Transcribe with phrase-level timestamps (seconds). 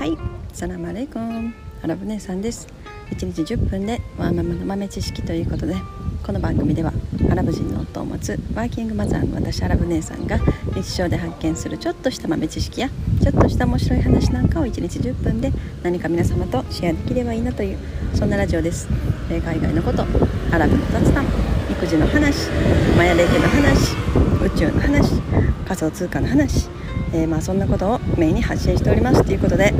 [0.00, 0.16] はい。
[0.54, 1.52] サラマレイコン。
[1.82, 2.66] アラブ姉さんです。
[3.10, 5.74] 1日10分でワーママの豆知識ということで
[6.24, 6.90] この番組では
[7.30, 10.38] アラブ人の夫を持つワーキングマザーの私アラブ姉さんが
[10.74, 12.88] 日常で発見するちょっとした豆知識や
[13.22, 17.78] ちょっとした面白い話なんかを1日10分で何か皆様とシェアできればいいなという
[18.14, 18.88] そんなラジオです、
[19.30, 20.06] え、海外のこと
[20.50, 21.26] アラブの雑談
[21.70, 22.48] 育児の話
[22.96, 23.96] マヤレイケの話
[24.46, 25.20] 宇宙の話
[25.70, 26.68] 仮想通貨の話、
[27.12, 29.74] えー、まあそんなことをメインに発信しておりますということで、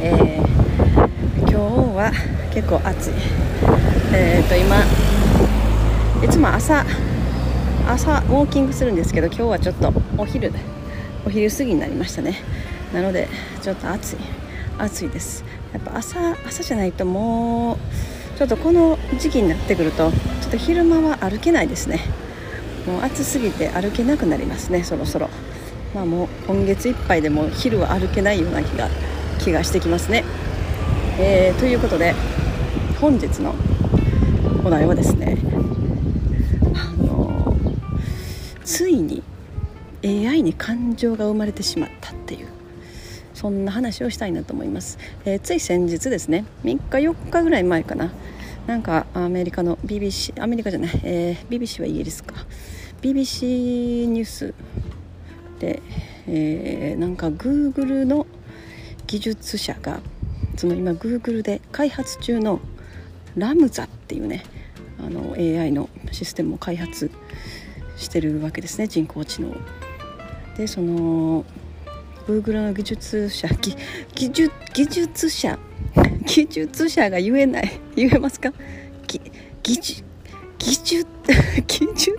[0.00, 1.54] えー、今日
[1.96, 2.12] は
[2.52, 3.10] 結構暑い。
[4.12, 4.76] えっ、と今
[6.24, 6.84] いつも朝
[7.88, 10.52] 朝ウォーキングするんですけど今日はちょっとお昼
[11.26, 12.36] お昼過ぎになりましたね。
[12.92, 13.28] なので
[13.60, 14.16] ちょっと暑い
[14.78, 15.44] 暑いです。
[15.72, 22.00] やっぱ朝朝じゃないともうちょっとこの時期になってくるとちょっと昼間は歩けないですね。
[22.86, 25.28] もう暑すぎて歩けなくなりますねそろそろ。
[25.94, 28.88] まあもう今月いっぱいでも昼は歩けないような気が
[29.38, 30.24] 気がしてきますね、
[31.18, 32.14] えー、ということで
[33.00, 33.54] 本日の
[34.64, 35.38] お題はですね
[36.74, 37.56] あの
[38.64, 39.22] ついに
[40.02, 42.48] AI に感情が生まれてしまったっていう
[43.32, 48.12] そんな話をしたいなと思います、えー、つい先日ですね3日4日ぐらい前かな
[48.66, 52.34] なんかアメリカの BBC アメリカじゃない、えー、BBC はイギリスか。
[53.04, 54.54] BBC ニュース
[55.64, 55.82] で、
[56.28, 58.26] えー、なんか Google の
[59.06, 60.00] 技術者が
[60.56, 62.60] その今 Google で開発中の
[63.36, 64.42] ラムザっていうね
[64.98, 67.10] あの AI のシステムを開発
[67.96, 69.56] してるわけですね人工知能。
[70.56, 71.44] でその
[72.26, 73.74] Google の技術者技
[74.30, 75.58] 術技術者
[76.26, 78.52] 技術者が言えない言えますか？
[79.06, 79.20] 技
[79.74, 80.04] 術
[80.58, 81.06] 技術
[81.66, 82.14] 技術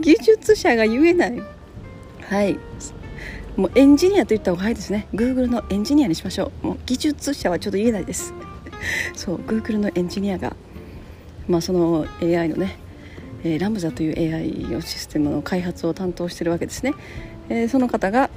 [0.00, 1.55] 技術者が言えない。
[2.28, 2.58] はい。
[3.56, 5.08] もうエンジニアと言った方が早いですね。
[5.14, 6.66] Google のエンジニアにしましょう。
[6.66, 8.34] もう技術者はちょっと言えないです。
[9.14, 10.54] そう Google のエンジニアが
[11.48, 12.78] まあその AI のね
[13.44, 16.94] えラムザという AI のシステムの開発を担当してるわけですね。
[17.48, 18.28] えー、その方が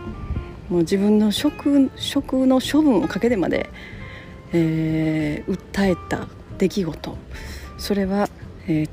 [0.69, 3.69] もう自分の職職の処分をかけてまで、
[4.53, 6.27] えー、訴えた
[6.59, 7.17] 出来事。
[7.77, 8.29] それは、
[8.67, 8.89] えー、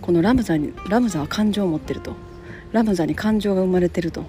[0.00, 2.29] このラムザにラムザは感情を持ってると。
[2.72, 4.26] ラムザに感情が生まれてると、ま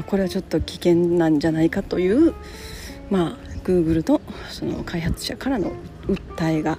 [0.00, 2.34] あ、これはちょっと危険なんじゃないかという
[3.10, 5.72] まあ Google のその開発者からの
[6.06, 6.78] 訴えが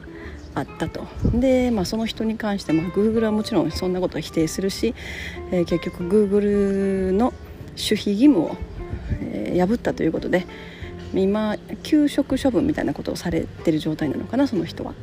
[0.54, 1.06] あったと。
[1.34, 4.96] で、まあ、その人に関して、まあ、Google はもちろんそんなことは否定するし、
[5.52, 7.34] えー、結局 Google の
[7.72, 8.56] 守秘義務を、
[9.22, 10.46] えー、破ったということで
[11.14, 14.94] 今休職処分みたいなことをされてる状態なのかなその人は。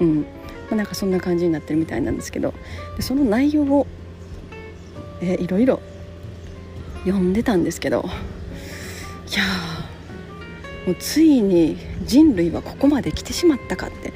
[0.00, 0.20] うん。
[0.22, 2.52] まあ、なんかそんな感じになってるみたいなんですけど。
[2.96, 3.86] でその内容を、
[5.20, 5.80] えー、いろいろ
[7.04, 8.04] 読んでたんですけど
[9.30, 9.44] いや
[10.86, 14.12] もうついに人類はここまで来てしまったかって。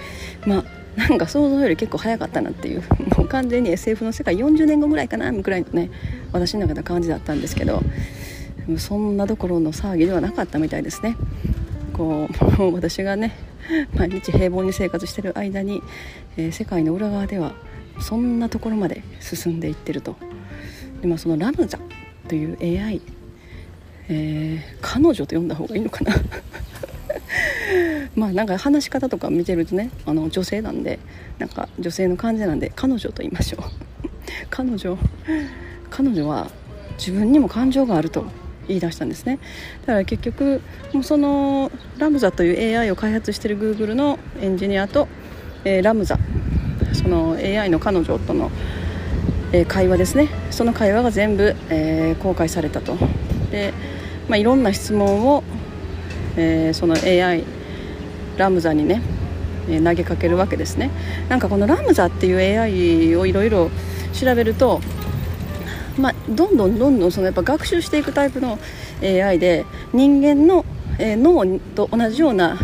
[0.46, 2.82] まあなんか想像より結構早かったなっていう
[3.16, 5.90] もう完全に SF の世界40年後ぐらいかなぐらいのね
[6.32, 7.80] 私の中で感じだったんですけど
[8.78, 11.16] そんなどころの騒ぎではなかったみたいですね。
[11.92, 12.28] こ
[12.58, 13.34] う 私がね
[13.94, 15.82] 毎日平凡に生活してる間に、
[16.36, 17.52] えー、世界の裏側では
[18.00, 20.16] そんなところまで進んでいってると。
[21.00, 21.78] で、まあ、そのラムザ
[22.28, 23.00] という AI、
[24.08, 26.14] えー、彼女と呼んだ方がいいのかな。
[28.16, 30.98] まあなんか話し方とか見てるとねあの女性なんで
[31.38, 33.62] なんか女性の感じなんで彼女と言いましょう。
[34.50, 34.98] 彼女
[35.90, 36.50] 彼女は
[36.98, 38.24] 自分にも感情があると
[38.66, 39.38] 言い出したんですね。
[39.82, 40.60] だから結局
[40.92, 45.06] もうそのラムザという AI を開発してる Google のエンジニアと、
[45.64, 46.18] えー、ラムザ。
[46.92, 48.50] その AI の彼女との、
[49.52, 50.28] えー、会話ですね。
[50.50, 52.96] その会話が全部、えー、公開されたと。
[53.50, 53.72] で、
[54.28, 55.42] まあ、いろんな質問を、
[56.36, 57.44] えその AI
[58.38, 59.02] LaMDA にね
[59.66, 60.90] 投げかけるわけですね。
[61.28, 63.70] なんかこの LaMDA っていう AI をいろいろ
[64.12, 64.80] 調べると
[66.00, 68.58] まあ、どんどんどんどんそのやっぱ学習していくタイプの
[69.02, 70.64] AI で人間の、
[70.98, 72.58] え、脳と同じような、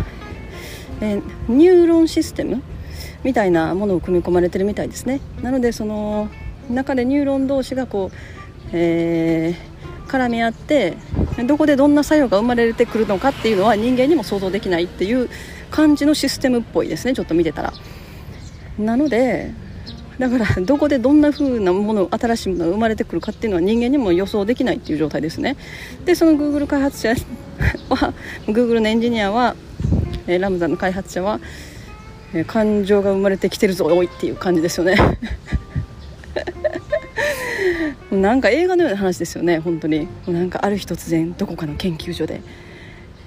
[1.01, 2.63] え、ニューロンシステム
[3.23, 5.19] みたいなものを組み込まれてるみたいですね。
[5.41, 6.29] なのでその
[6.69, 8.17] 中でニューロン同士がこう、
[8.73, 10.97] えー、絡み合って
[11.45, 15.29] どこでどんな作用が生まれてくるのかっていうのは人間にも想像できないっていう
[15.69, 17.73] 感じのシステムっぽいですねちょっと見てたら。
[18.79, 19.51] なので
[20.19, 25.57] だからどこでどんな風なもの新しいものが生まれてくるかっていうのは人間にも予想できないっていう状態ですね。
[26.05, 27.09] でその Google 開発者
[27.89, 28.13] は
[28.47, 29.55] Google のエンジニアは、
[30.25, 31.39] えラムザの開発者は、
[32.33, 34.97] え感情が生まれてきてるぞおいっていう感じですよね。
[38.11, 40.07] なんか映画のような話ですよね本当に。
[40.27, 42.41] なんかある日突然どこかの研究所で、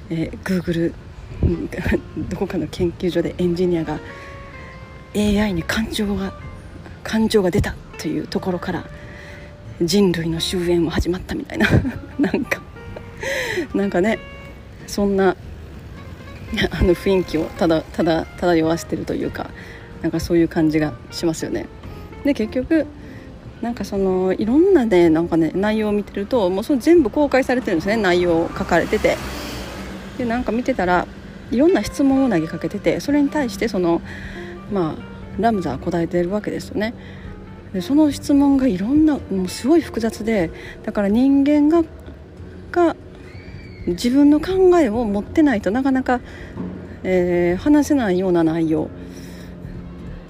[0.09, 0.95] えー、Google
[2.29, 3.99] どこかの研究所でエンジニアが
[5.15, 6.33] AI に感情が
[7.03, 8.85] 感情が出たというところから
[9.83, 11.67] 人類の終焉も始まったみたいな。
[12.19, 12.61] なんか
[13.75, 14.19] なんかね
[14.87, 15.37] そんな
[16.71, 19.51] あの雰囲気をただただ漂わせてるというか
[20.03, 21.67] なんかそういう感じがしますよね。
[22.25, 22.87] で結局
[23.63, 29.17] なんかそのいろんなねなんかね内容を見てるともうそれ全部公開されてるんですね内容書かれてて。
[30.19, 31.07] でなんか見てたら
[31.51, 34.03] いろんな質問を投げかけててそれに対してその
[34.71, 36.95] まあラムザは答えてるわけですよね。
[37.73, 40.51] でその質問がいろんなもうすごい複雑で
[40.85, 41.85] だから人間が
[42.71, 42.97] が
[43.87, 46.21] 自分の考えを持ってないとなかなか、
[47.03, 48.91] えー、話せないような内容。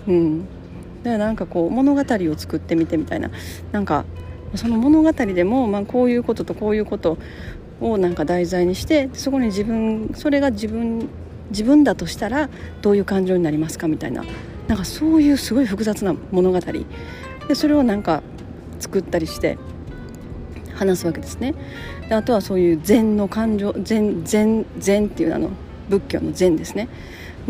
[0.06, 0.48] うん。
[1.04, 3.30] でなんかこう物語を作ってみてみたいな。
[3.72, 4.04] なんか
[4.56, 7.18] その物語でも、まあ、こういうこととこういうこと
[7.80, 11.08] をなんか題材にしてそこに自分それが自分
[11.50, 12.48] 自分だとしたら
[12.82, 14.24] どういう感情になりますかみたいな。
[14.66, 16.60] なんかそういうすごい複雑な物語。
[16.60, 18.22] でそれをなんか
[18.78, 19.58] 作ったりして
[20.74, 21.54] 話すわけですね。
[22.08, 25.50] であとはそういう禅の感情禅禅禅っていうあの
[25.88, 26.88] 仏教の禅ですね。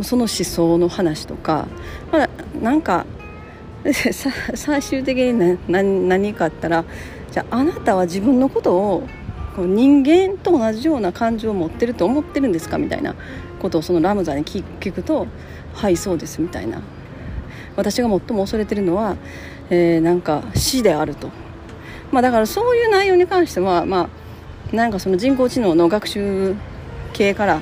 [0.03, 1.67] その思想の話とか、
[2.11, 2.29] まあ、
[2.63, 3.05] なんか
[4.55, 6.85] 最終的に何何かあったら
[7.31, 9.07] じゃああなたは自分のことを
[9.59, 12.79] 人間と同じような感情を持ってると思ってるんですか？
[12.79, 13.15] みたいな
[13.61, 14.63] ことをそのラムザに聞
[14.93, 15.27] くと
[15.75, 16.81] 「はいそうです」みたいな。
[17.77, 19.17] 私が最も恐れてるのは、
[19.71, 21.31] えー、なんか死であると、
[22.11, 24.09] まあ、だからそういう内容に関しては、ま
[24.73, 26.57] あ、なんかその人工知能の学習
[27.13, 27.61] 系から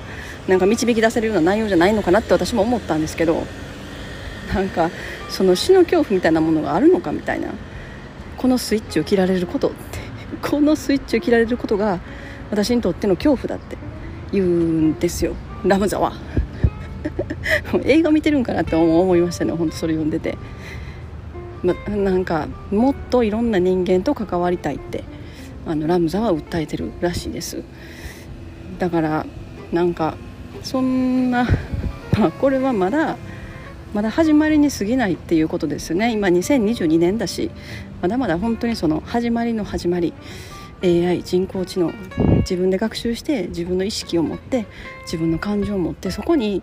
[0.48, 3.44] なんか導き出せるような内容じゃないのかなって私も思ったんですけど
[4.52, 4.90] なんか
[5.28, 7.48] その死の恐怖みたいなものがあるのかみたいな
[8.36, 9.98] このスイッチを切られることって
[10.48, 12.00] このスイッチを切られることが
[12.50, 13.76] 私にとっての恐怖だって
[14.32, 15.34] 言うんですよ。
[15.64, 16.12] ラムザは
[17.84, 19.52] 映画見てるんかなって思いましたね。
[19.52, 20.38] 本当それ読んでて、
[21.62, 25.04] ま、なんかもっといろんな人間と関わりたいって
[25.66, 27.62] あのラムザは訴えてるらしいです。
[28.78, 29.26] だから
[29.72, 30.16] なんか
[30.62, 31.46] そんな、
[32.18, 33.16] まあ、これはまだ
[33.98, 36.12] まだ始まりに過ぎないっていうことですね。
[36.12, 37.50] 今2022年だし
[38.00, 40.14] まだまだ本当にその始まりの始まり
[40.84, 41.92] AI 人工知能
[42.36, 44.66] 自分で学習して自分の意識を持って
[45.02, 46.62] 自分の感情を持ってそこに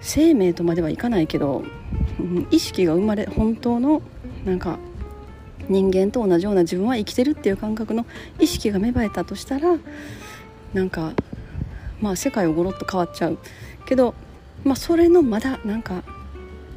[0.00, 1.64] 生命とまではいかないけど、
[2.52, 4.00] 意識が生まれ本当の
[4.44, 4.78] なんか
[5.68, 8.06] 人間と同じような自分は生きてるっていう感覚の
[8.38, 9.78] 意識が芽生えたとしたら
[10.74, 11.12] なんか
[12.00, 13.38] まあ世界をごろっと変わっちゃう。
[13.84, 14.14] けど、
[14.62, 16.04] まあ、それのまだなんか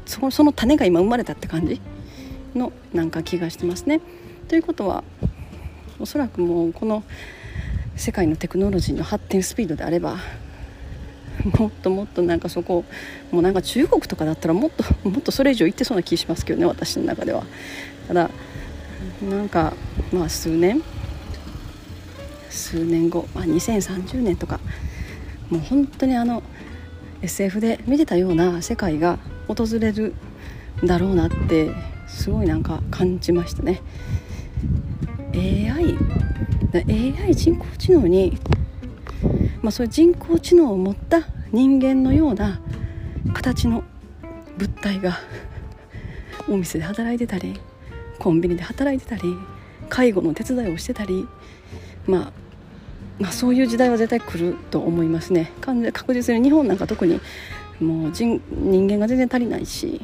[0.06, 1.80] そのその種が今生まれたって感じ？
[2.54, 4.00] のなんか気がしてますね。
[4.48, 5.04] ということは
[5.98, 7.04] おそらくもうこの
[7.96, 10.16] 世界のテクノロジーの発展スピードであれば
[11.58, 12.84] もっともっとなんかそこ
[13.30, 17.44] もうなんか中国とかだったらもっともっとそれ以上いってそうな気しますけどね私の中では
[18.08, 18.30] ただ
[19.22, 19.74] なんか
[20.12, 20.82] まあ数年
[22.48, 24.60] 数年後、まあ、2030年とか
[25.50, 26.42] もう本当にあの
[27.22, 29.18] SF で見てたような世界が
[29.54, 30.14] 訪れる
[30.84, 31.72] だろうなって
[32.06, 33.82] すごいなんか感じましたね。
[35.34, 35.96] AI
[36.74, 38.38] AI 人工知能に、
[39.62, 42.60] まあ、そういう人工知能を持った人間のような
[43.32, 43.82] 形の
[44.56, 45.18] 物体が
[46.48, 47.60] お店で働いてたり
[48.18, 49.34] コンビニで働いてたり
[49.88, 51.26] 介護の手伝いをしてたり、
[52.06, 52.32] まあ、
[53.18, 55.50] まあそういう時代は絶対来ると思いますね。
[55.92, 57.20] 確実に日本なんか特に
[57.80, 60.00] もう人人間が全然足りないし。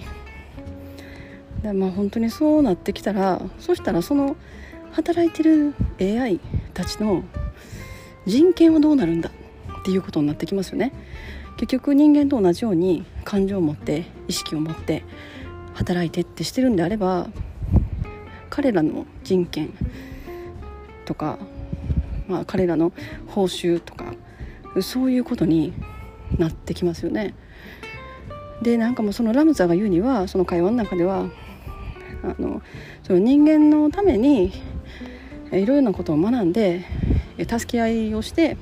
[1.62, 4.36] でまあ本当にそうなってきたらそしたらその
[4.92, 6.38] 働いてる AI
[6.74, 7.24] たちの
[8.26, 9.30] 人権はどうなるんだ？
[9.30, 10.92] っていうことになってきますよね。
[11.56, 15.04] 結局人間と同じように感情を持って意識を持って
[15.74, 17.30] 働いてってしてるんであれば
[18.50, 19.72] 彼らの人権
[21.06, 21.38] とか、
[22.28, 22.92] まあ、彼らの
[23.28, 24.12] 報酬とか
[24.82, 25.72] そういうことに
[26.38, 27.34] なってきますよね。
[28.62, 31.28] でなんかもうそのラムザが言うにはその会話の中では
[32.22, 32.62] あの
[33.02, 34.52] その人間のために
[35.52, 36.84] いろいろなことを学んで
[37.38, 38.56] 助け合いをして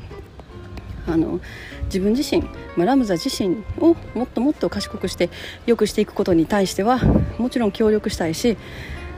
[1.07, 1.41] あの
[1.85, 2.43] 自分自身、
[2.77, 5.31] まあ、ラムザ自身をもっともっと賢くして
[5.67, 6.99] 良くしていくことに対しては
[7.39, 8.57] もちろん協力したいし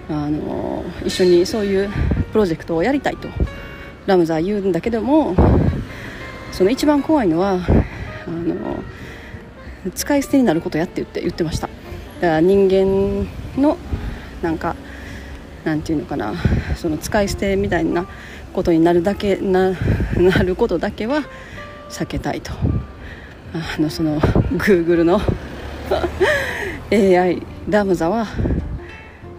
[0.09, 1.91] あの一緒にそういう
[2.33, 3.29] プロジェクトをやりたいと
[4.07, 5.35] ラムザは言うんだけども
[6.53, 7.61] その一番怖いのは
[8.27, 8.83] あの
[9.95, 11.69] 使い捨てになることやって言って言ってました。
[11.69, 11.73] だ
[12.21, 13.29] から人間
[13.61, 13.77] の
[14.43, 14.77] なんか
[15.65, 16.35] なんていうのかな。
[16.77, 18.07] その使い捨てみたいな
[18.53, 19.73] ことになるだけな
[20.17, 21.23] なることだけは
[21.89, 22.53] 避けたいと。
[23.53, 25.21] あのその Google の
[26.93, 28.27] AI ラムザは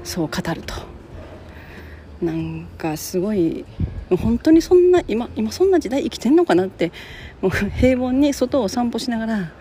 [0.03, 0.73] そう語ると。
[2.21, 3.63] なんかすごい
[4.15, 6.91] 本当にそんな今今そんな時代生きてんのかなって
[7.41, 9.51] もう 平凡に外を散歩しながら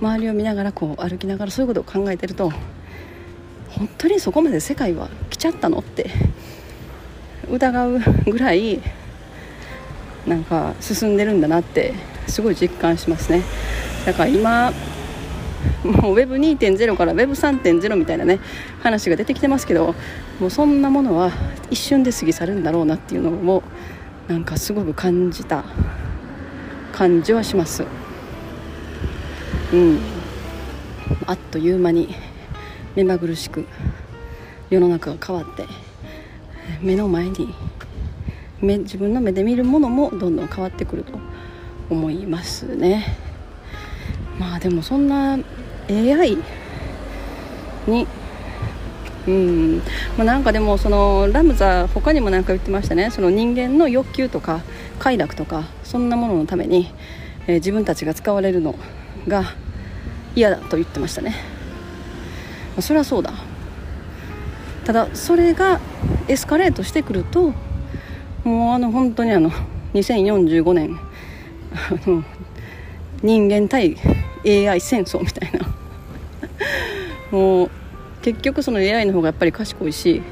[0.00, 2.52] 周りを見ながらこう歩きながらそういうことを考えてると
[3.70, 6.10] 本当にそこまで世界は来ちゃったのって
[7.50, 8.80] 疑うぐらい
[10.26, 11.94] なんか進んでるんだなって
[12.26, 13.42] すごい実感しますね。
[14.06, 14.72] だから今
[15.84, 18.40] もう Web2.0 から Web3.0 みたいなね
[18.80, 19.94] 話が出てきてますけど
[20.40, 21.30] もうそんなものは
[21.70, 23.62] 一瞬で過ぎ去るんだろうなっていうのも
[24.28, 25.64] なんかすごく感じた
[26.92, 27.84] 感じはします。
[29.72, 29.98] うん。
[31.26, 32.14] あっという間に
[32.94, 33.66] 目まぐるしく
[34.70, 35.66] 世の中が変わって
[36.80, 37.54] 目の前に
[38.60, 41.18] 目自分の目で見るものもどんどん変わってくると
[41.90, 43.18] 思いますね。
[44.38, 45.38] まあでもそんな
[45.88, 46.38] AI
[47.86, 48.06] に？
[49.26, 49.78] うん。
[49.78, 53.10] まあ、なんかでもそのラムザ他にも何か言ってましたね。
[53.10, 54.60] その人間の欲求とか
[54.98, 56.92] 快楽とかそんなもののために、
[57.46, 58.74] えー、自分たちが使われるの
[59.26, 59.44] が
[60.34, 61.36] 嫌だと言ってましたね、ま
[62.78, 63.32] あ、それはそうだ。
[64.84, 65.80] ただそれが
[66.28, 67.54] エスカレートしてくると
[68.44, 69.50] もうあの本当にあの
[69.94, 70.98] 2045年
[73.22, 73.96] 人間対
[74.44, 75.73] AI 戦争みたいな
[77.34, 77.70] もう
[78.22, 80.22] 結局その AI の方がやっぱり賢いし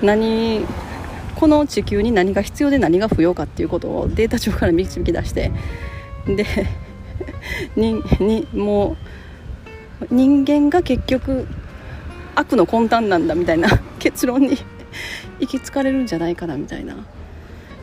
[0.00, 0.64] 何
[1.34, 5.52] この地球に何が必要で何が不要かっていうことをデータ上から導き出して
[6.26, 6.46] で
[7.76, 8.96] ににも
[10.00, 11.46] う人間が結局
[12.36, 14.56] 悪の根端なんだみたいな結論に
[15.40, 16.94] 行き着かれるんじゃないかなみたいな、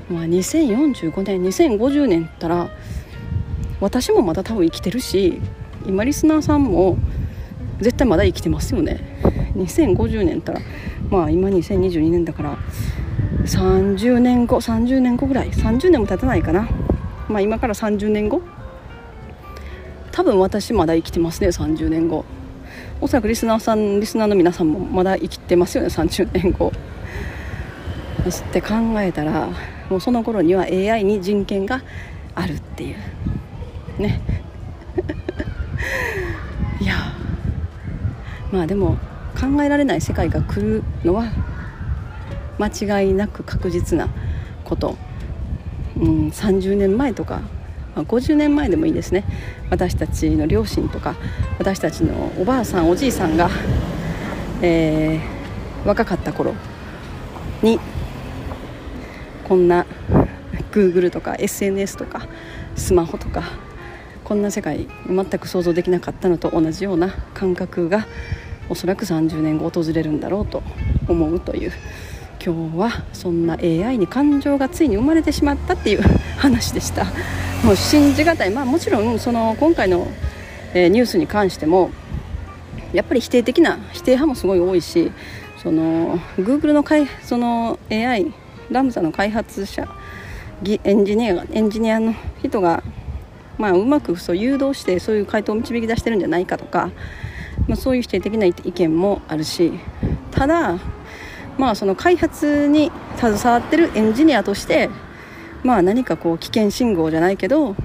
[0.09, 2.71] まあ、2045年2050年ったら
[3.79, 5.39] 私もまだ多分生きてるし
[5.85, 6.97] 今リスナーさんも
[7.79, 8.99] 絶対まだ生きてますよね。
[9.55, 10.61] 2050年ったら
[11.09, 12.57] まあ今2022年だから
[13.45, 16.67] 30年後30年後ぐらい30年も経たないかな。
[17.27, 18.41] まあ今から30年後。
[20.11, 22.25] 多分私まだ生きてますね30年後。
[22.99, 26.71] おそらくリスナーさんリスナーの皆さんもまだ生きてますよね30年後。
[28.27, 29.49] って考えたら
[29.89, 31.83] もうその頃には AI に人権が
[32.35, 32.95] あるっていう。
[34.01, 34.21] ね。
[36.81, 36.95] いや
[38.51, 38.97] まあでも
[39.39, 41.31] 考えられない世界が来るのは
[42.57, 44.09] 間違いなく確実な
[44.63, 44.97] こと、
[45.97, 47.41] うん、30年前とか、
[47.95, 49.23] まあ、50年前でもいいですね。
[49.69, 51.15] 私たちの両親とか
[51.59, 53.49] 私たちのおばあさんおじいさんが、
[54.61, 56.53] えー、若かった頃
[57.61, 57.79] に
[59.47, 59.85] こんな
[60.71, 62.27] Google とか SNS とか
[62.75, 63.43] スマホとか
[64.27, 68.05] こんな世界全く想像できなかったのと同じような感覚が
[68.67, 70.63] おそらく30年後訪れるんだろうと
[71.07, 71.71] 思うという
[72.45, 76.01] 今日はそんな AI に感情がついに生まれてしまったっていう
[76.39, 77.05] 話でした
[77.63, 80.05] もう信じがたいまあもちろんその今回の、
[80.73, 81.91] え、ニュースに関しても
[82.91, 85.09] やっぱり否定的な否定派もすごい多いし
[85.63, 86.83] その Google の
[87.23, 88.33] その AI
[88.71, 89.87] ラムザの開発者
[90.65, 92.83] エンジニアエンジニアの人が、
[93.57, 96.91] まあ、うまくそう誘導してそういう回答を導き出してるんじゃないかとか、
[97.67, 99.71] まあ、そういう否定的な意見もあるし
[100.31, 100.79] ただ、
[101.57, 104.89] まあ、その開発に携わってるエンジニアとして、
[105.63, 107.75] まあ、何かこう危険信号じゃないけど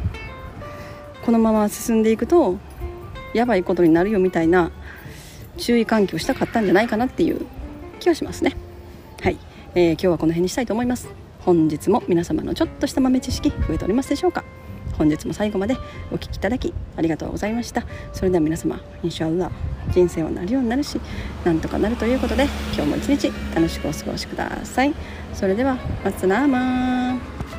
[1.25, 2.59] このまま進んでいくと
[3.33, 4.71] やばいことになるよみたいな
[5.57, 7.47] 注意喚起をしたかったんじゃないかなっていう
[8.01, 8.57] 気はしますね。
[9.21, 9.39] はい。
[9.75, 11.09] えー、今日はこの辺にしたいと思います。
[11.41, 14.45] 本日も皆様のちょっとした豆知識増えておりますでしょうか？
[14.99, 15.77] 本日も最後まで
[16.11, 17.85] お聴きいただきありがとうございました。
[18.13, 19.51] それでは皆様インシャアラ
[19.91, 21.01] 人生はなるようになるし
[21.45, 24.95] なんとかなるということで今日も一日楽しくお過ごしください。
[25.35, 27.52] それではマツナーマー